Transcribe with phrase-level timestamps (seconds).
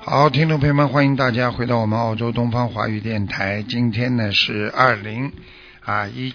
[0.00, 3.62] 好，听众朋友们，欢迎大家回到我们澳洲东方华语电台。
[3.62, 5.32] 今天呢是二零
[5.80, 6.34] 啊一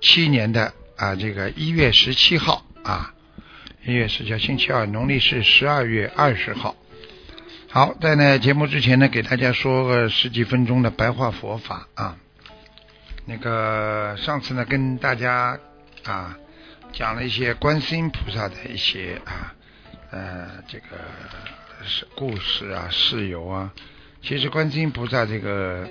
[0.00, 3.14] 七年的啊这个一月十七号啊，
[3.84, 6.76] 一月十七号星期二，农历是十二月二十号。
[7.70, 12.16] 好，在呢节目之前呢，给大家说个十几分钟的白话佛法啊。
[13.26, 15.58] 那个上次呢跟大家
[16.04, 16.36] 啊
[16.94, 19.52] 讲了一些观世音菩萨的一些啊
[20.12, 20.86] 呃这个
[21.82, 23.72] 是故事啊事由啊。
[24.22, 25.88] 其实观世音菩萨这个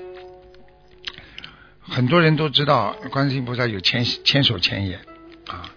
[1.82, 5.02] 很多人都知道，观世音菩萨有千千手千眼
[5.48, 5.70] 啊。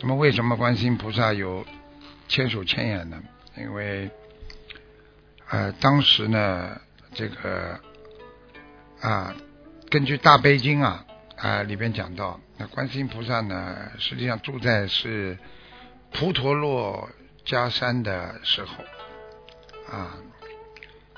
[0.00, 1.66] 那么为什么观世音菩萨有
[2.28, 3.20] 千手千眼呢？
[3.58, 4.08] 因为
[5.48, 6.80] 呃，当时呢，
[7.12, 7.78] 这个
[9.00, 9.34] 啊，
[9.90, 11.04] 根据大悲经啊
[11.36, 15.38] 啊里边讲到，观世音菩萨呢，实际上住在是
[16.12, 17.10] 普陀洛
[17.44, 18.84] 迦山的时候
[19.90, 20.16] 啊，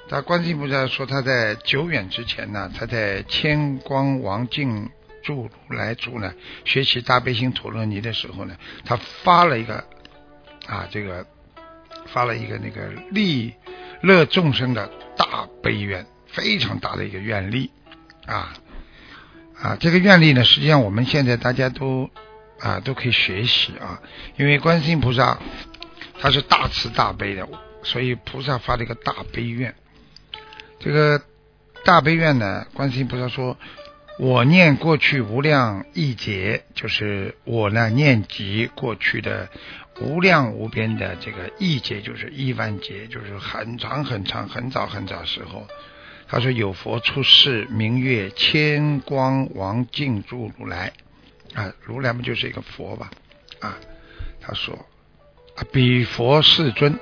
[0.08, 4.90] 他观世音菩萨说他在久远之前呢，他在千光王净
[5.22, 9.84] 住来住呢学习大悲心陀罗尼的时候呢，他发了一个
[10.66, 11.26] 啊这个
[12.06, 13.54] 发了一个那个利。
[14.02, 17.70] 乐众生的大悲愿，非常大的一个愿力
[18.26, 18.52] 啊
[19.64, 19.78] 啊！
[19.80, 22.10] 这个愿力呢，实际上我们现在大家都
[22.60, 24.02] 啊都可以学习啊，
[24.36, 25.38] 因为观世音菩萨
[26.20, 27.48] 他是大慈大悲的，
[27.82, 29.74] 所以菩萨发了一个大悲愿。
[30.80, 31.22] 这个
[31.82, 33.56] 大悲愿呢，观世音菩萨说
[34.20, 39.48] ：“我念过去无量亿劫，就是我呢念及过去的。”
[40.00, 45.68] 无量无边的这个亿劫，就是亿万劫，就是很长很长很早很早时候。
[46.26, 50.92] 他说有佛出世，名曰千光王净住如来
[51.54, 53.10] 啊，如来不就是一个佛吧？
[53.60, 53.78] 啊，
[54.40, 54.74] 他说
[55.56, 56.98] 啊，比佛世尊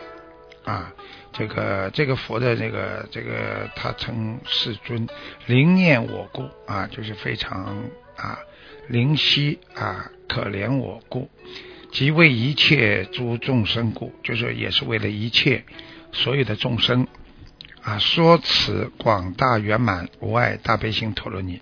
[0.65, 0.93] 啊，
[1.33, 5.09] 这个这个佛的这个这个他称世尊，
[5.47, 7.85] 灵念我故啊，就是非常
[8.17, 8.39] 啊
[8.89, 11.31] 灵犀啊，可怜我故。
[11.91, 15.63] 即为一切诸众生故，就是也是为了一切
[16.11, 17.07] 所有的众生
[17.83, 21.61] 啊，说此广大圆满无碍大悲心陀罗尼，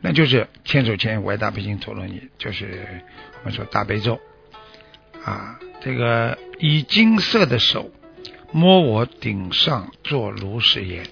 [0.00, 3.02] 那就是千手千眼无碍大悲心陀罗尼，就是
[3.40, 4.20] 我们说大悲咒
[5.24, 5.58] 啊。
[5.80, 7.90] 这个以金色的手
[8.52, 11.04] 摸我顶上做如是言，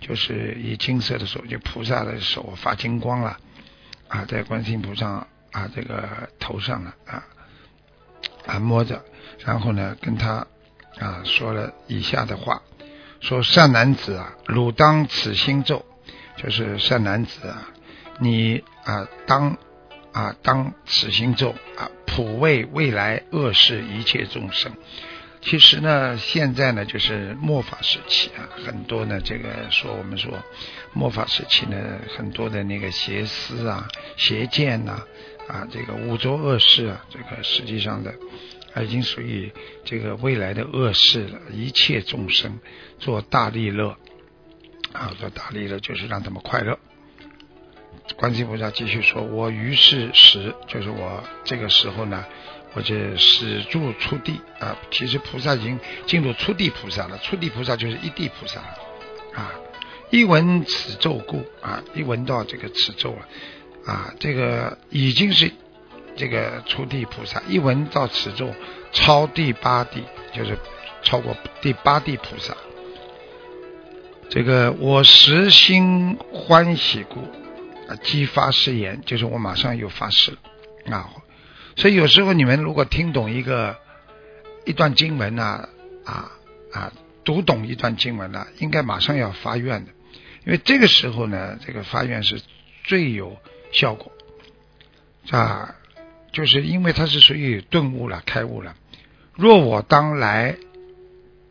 [0.00, 3.38] 就是以金色的手，就菩萨的手发金光了
[4.08, 7.24] 啊，在观世音菩萨啊这个头上了啊。
[8.44, 9.02] 啊，摸着，
[9.44, 10.46] 然后呢，跟他
[10.98, 12.60] 啊说了以下的话：
[13.22, 15.84] 说善男子啊，汝当此心咒，
[16.36, 17.68] 就是善男子啊，
[18.18, 19.56] 你啊当
[20.10, 24.72] 啊当此心咒啊，普为未来恶世一切众生。
[25.40, 30.32] 其实呢，现在呢就是末法时期啊，很多呢这个说我们说
[30.92, 31.76] 末法时期呢，
[32.16, 35.00] 很多的那个邪思啊、邪见呐。
[35.48, 38.14] 啊，这个五浊恶世啊，这个实际上的，
[38.80, 39.52] 已经属于
[39.84, 41.40] 这个未来的恶世了。
[41.52, 42.60] 一切众生
[42.98, 43.98] 做大利乐，
[44.92, 46.78] 啊，做大利乐就是让他们快乐。
[48.16, 52.24] 观世音菩萨继续说：“我于是时，就是我这个时候呢，
[52.74, 54.76] 我就始住初地啊。
[54.90, 58.78] 其实菩萨已经进入初地菩萨了，初地菩萨就是一地菩萨了
[59.34, 59.52] 啊。
[60.10, 63.28] 一闻此咒故啊，一闻到这个此咒了。”
[63.86, 65.50] 啊，这个已经是
[66.22, 68.54] 这个初地菩萨，一闻到此咒，
[68.92, 70.56] 超第八地，就是
[71.02, 72.56] 超过第八地菩萨。
[74.30, 77.22] 这个我实心欢喜故，
[77.88, 80.30] 啊，激发誓言，就是我马上又发誓
[80.84, 81.10] 了啊。
[81.74, 83.76] 所以有时候你们如果听懂一个
[84.64, 85.68] 一段经文啊
[86.04, 86.30] 啊
[86.72, 86.92] 啊，
[87.24, 89.90] 读懂一段经文了，应该马上要发愿的，
[90.46, 92.40] 因为这个时候呢，这个发愿是
[92.84, 93.36] 最有。
[93.72, 94.12] 效果
[95.30, 95.74] 啊，
[96.32, 98.74] 就是因为它是属于顿悟了、开悟了。
[99.34, 100.56] 若我当来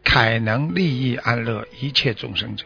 [0.04, 2.66] 凯能利益安乐一切众生者，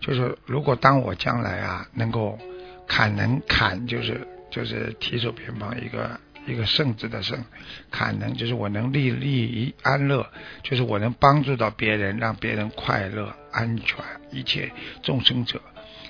[0.00, 2.38] 就是如果当我将来啊，能够
[2.86, 7.44] 砍能砍，就是就是提手偏旁一个一个圣字的圣，
[7.90, 10.26] 坎能就是我能利利益安乐，
[10.62, 14.72] 就是我能帮助到别人，让别人快乐安全，一切
[15.02, 15.60] 众生者，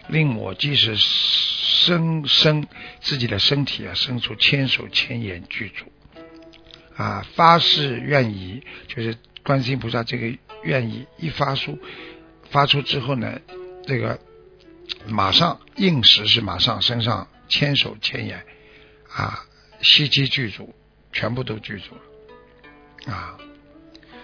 [0.08, 0.96] 令我即使
[1.90, 2.66] 生生
[3.00, 5.86] 自己的身体啊，生出千手千眼具足
[6.96, 11.78] 啊，发誓愿意，就是观世音菩萨这个愿意一发出，
[12.50, 13.40] 发出之后呢，
[13.86, 14.20] 这个
[15.06, 18.44] 马上应时是马上身上千手千眼
[19.08, 19.44] 啊。
[19.82, 20.74] 悉皆具足，
[21.10, 23.38] 全部都具足了啊！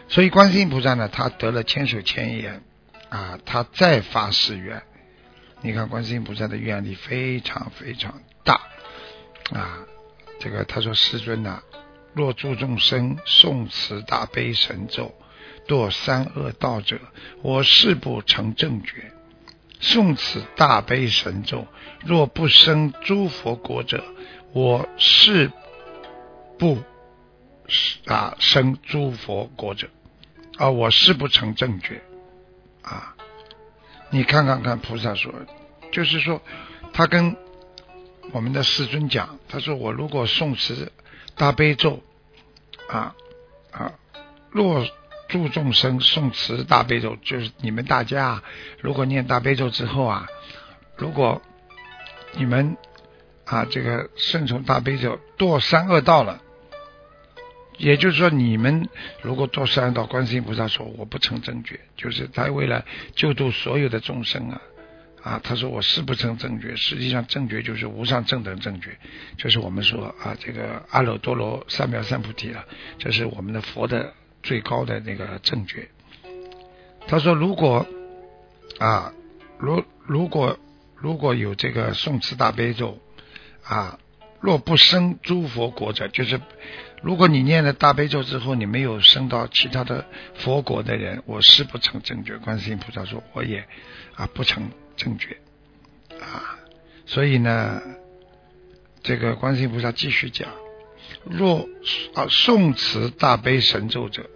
[0.07, 2.63] 所以观世音菩萨呢，他得了千手千眼
[3.09, 4.83] 啊，他再发誓愿。
[5.67, 8.61] 你看观世音菩萨的愿力非常非常大
[9.53, 9.81] 啊！
[10.39, 11.61] 这个他说：“师尊呐，
[12.15, 15.13] 若诸众生诵此大悲神咒，
[15.67, 17.01] 堕三恶道者，
[17.43, 19.11] 我誓不成正觉。
[19.81, 21.67] 诵此大悲神咒，
[22.05, 24.05] 若不生诸佛国者。”
[24.55, 25.51] 我誓
[26.59, 26.79] 不
[28.07, 29.89] 啊生诸佛国者
[30.59, 32.03] 啊，我是不成正觉
[32.83, 33.16] 啊。
[34.11, 35.33] 你看看看，菩萨说，
[35.93, 36.41] 就是说，
[36.93, 37.37] 他跟
[38.33, 40.91] 我们的世尊讲，他说我如果诵持
[41.37, 42.03] 大悲咒
[42.89, 43.15] 啊
[43.71, 43.93] 啊，
[44.51, 44.87] 若
[45.29, 48.43] 助众生诵持大悲咒，就是你们大家
[48.81, 50.27] 如果念大悲咒之后啊，
[50.97, 51.43] 如果
[52.33, 52.77] 你们。
[53.49, 56.43] 啊，这个顺从大悲咒堕三恶道了，
[57.79, 58.89] 也就是说，你们
[59.23, 62.85] 如果做三道，观世音菩萨说我不成正觉，就是他为了
[63.15, 64.61] 救度所有的众生啊
[65.23, 68.97] 啊，他说我是不成正觉，实际上正觉就是无上正等正觉，
[69.39, 72.65] 就是我们说啊，这个阿耨多罗三藐三菩提了，
[72.99, 75.89] 这是我们的佛的最高的那个正觉。
[77.07, 77.87] 他说如果
[78.79, 79.13] 啊，
[79.59, 80.59] 如如果
[80.97, 82.99] 如果有这个宋词大悲咒。
[83.69, 83.99] 啊，
[84.41, 86.41] 若不生诸佛国者，就是
[87.03, 90.05] 如果你念了大悲咒之后，你没有升到其他的
[90.35, 92.37] 佛国的人，我是不成正觉。
[92.39, 93.67] 观世音菩萨说，我也
[94.15, 95.39] 啊不成正觉
[96.21, 96.59] 啊。
[97.07, 97.81] 所以呢，
[99.03, 100.49] 这个观世音菩萨继续讲：
[101.25, 101.69] 若
[102.15, 104.29] 啊诵持大悲神咒者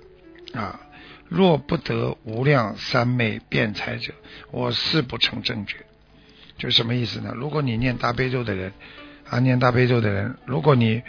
[0.55, 0.81] 啊，
[1.29, 4.14] 若不得无量三昧辩才者，
[4.50, 5.76] 我是不成正觉。
[6.58, 7.32] 就什么意思呢？
[7.37, 8.73] 如果你念大悲咒的人。
[9.31, 11.03] 啊，念大悲咒的人，如果你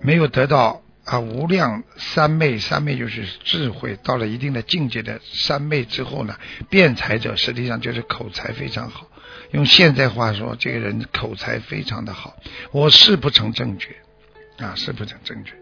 [0.00, 6.36] 没有得到啊无量三昧，三昧就是智慧，到了一定的境界的三昧之后呢，
[6.68, 9.06] 辩才者实际上就是口才非常好。
[9.52, 12.36] 用现在话说，这个人口才非常的好。
[12.72, 13.96] 我是不成正觉
[14.58, 15.52] 啊，是不成正觉。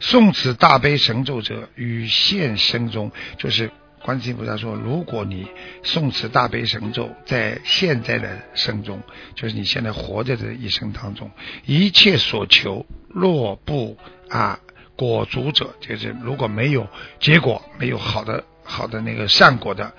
[0.00, 3.70] 诵此大悲神咒者，与现生中就是。
[4.02, 5.46] 观世音菩萨说：“如果你
[5.84, 9.00] 诵持大悲神咒，在现在的生中，
[9.36, 11.30] 就是你现在活着的一生当中，
[11.66, 13.96] 一切所求若不
[14.28, 14.58] 啊
[14.96, 16.88] 果足者，就是如果没有
[17.20, 19.92] 结果，没有好的好的那个善果的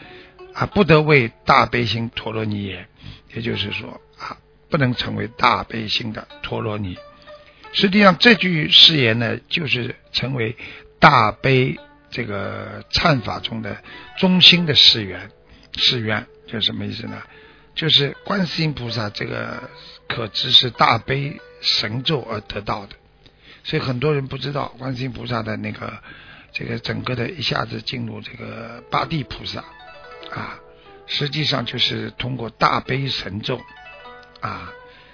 [0.54, 2.86] 啊，不得为大悲心陀罗尼也。
[3.34, 4.38] 也就是说啊，
[4.70, 6.98] 不能成为大悲心的陀罗尼。
[7.72, 10.58] 实际上这句誓言呢，就是成为
[11.00, 11.80] 大悲。”
[12.14, 13.84] 这个忏法中的
[14.20, 15.32] 中心的誓愿，
[15.76, 17.22] 誓愿就是什么意思呢？
[17.74, 19.68] 就是观世音菩萨这个
[20.08, 22.96] 可知是大悲神咒而得到的，
[23.64, 25.98] 所以很多人不知道观世音菩萨的那个
[26.52, 29.66] 这个整个的一下子进入这个八地菩萨
[30.30, 30.60] 啊，
[31.08, 33.60] 实际上就是通过大悲神咒
[34.40, 34.72] 啊，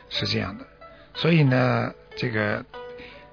[0.10, 0.68] 是这样的。
[1.16, 2.66] 所以呢，这个。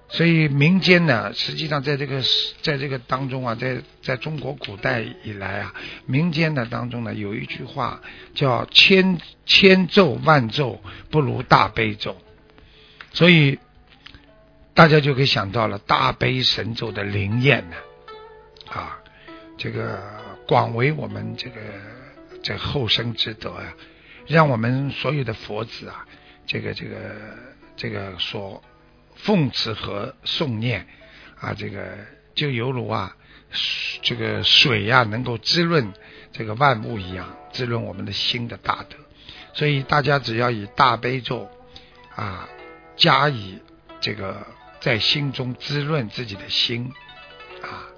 [0.08, 2.22] 所以民间呢，实际上在这个
[2.62, 5.74] 在这个当中啊，在在中国古代以来啊，
[6.06, 8.00] 民间的当中呢，有一句话
[8.32, 12.16] 叫“千千咒万咒不如大悲咒”，
[13.12, 13.58] 所以
[14.74, 17.76] 大家就可以想到了大悲神咒的灵验呢，
[18.70, 19.00] 啊，
[19.58, 20.00] 这个
[20.46, 21.60] 广为我们这个
[22.44, 23.74] 这后生之德啊，
[24.28, 26.06] 让我们所有的佛子啊，
[26.46, 26.96] 这个这个
[27.76, 28.62] 这个所。
[29.16, 30.86] 奉持和诵念
[31.40, 31.98] 啊，这个
[32.34, 33.16] 就犹如啊，
[34.02, 35.92] 这个水呀，能够滋润
[36.32, 38.96] 这个万物一样，滋润我们的心的大德。
[39.54, 41.50] 所以大家只要以大悲咒
[42.14, 42.48] 啊，
[42.96, 43.58] 加以
[44.00, 44.46] 这个
[44.80, 46.92] 在心中滋润自己的心
[47.62, 47.88] 啊，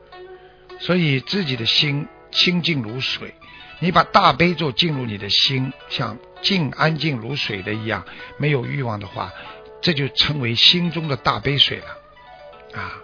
[0.79, 3.35] 所以自己的心清净如水。
[3.81, 8.05] 你把大悲咒进入你的心，像静安静如水的一样，
[8.37, 9.33] 没有欲望的话。
[9.81, 13.03] 这就称为心中的大悲水了啊！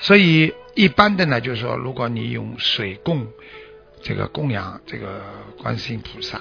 [0.00, 3.26] 所以一般的呢，就是说，如果你用水供
[4.02, 5.22] 这个供养这个
[5.58, 6.40] 观世音菩萨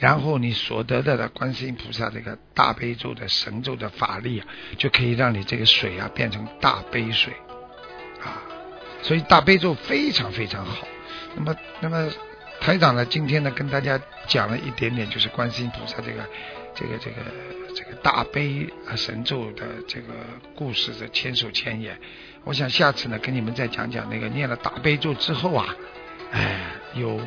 [0.00, 4.46] 然后你所得到的观世音菩萨这个大悲咒的神咒的法力啊，
[4.78, 7.32] 就可以让你这个水啊变成大悲水
[8.22, 8.42] 啊，
[9.02, 10.86] 所以大悲咒非常非常好。
[11.36, 12.10] 那么，那么
[12.60, 16.24] 台长呢，今天呢跟大家讲了一点点，就是观世音菩萨这个
[16.74, 17.16] 这个这个
[17.74, 20.12] 这个大悲啊神咒的这个
[20.54, 21.98] 故事的千手千眼。
[22.44, 25.76] 我想下次呢跟你们再讲讲那个念了大悲咒之后啊，
[26.32, 27.20] 哎有。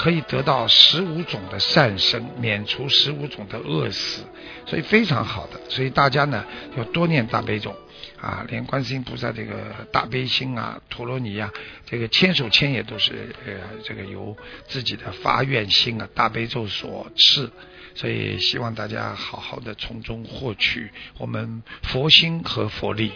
[0.00, 4.22] 可以得到十五种的善生，免除十五种的恶死，
[4.64, 5.60] 所以非常好的。
[5.68, 6.42] 所以大家呢
[6.78, 7.76] 要多念大悲咒
[8.18, 9.52] 啊，连观世音菩萨这个
[9.92, 11.52] 大悲心啊、陀罗尼啊，
[11.84, 13.52] 这个千手千眼都是呃
[13.84, 14.34] 这个由
[14.68, 17.52] 自己的发愿心啊、大悲咒所赐。
[17.94, 23.12] 所以希望大家好好的从中获取我们佛心和佛力。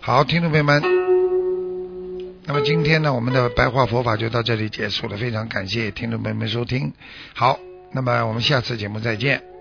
[0.00, 0.95] 好，听众朋友们，
[2.56, 6.90] 么今天呢，我们的白话佛法就到这里结束了，非常感谢听众朋友们收听。
[7.34, 7.58] 好，
[7.92, 9.55] 那么我们下次节目再见。